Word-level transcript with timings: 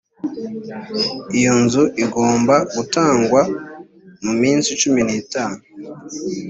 iyo 1.39 1.53
nzu 1.63 1.83
igomba 2.03 2.55
gutangwa 2.75 3.41
mu 4.23 4.33
minsi 4.41 4.69
cumi 4.81 5.01
n’itanu 5.07 5.59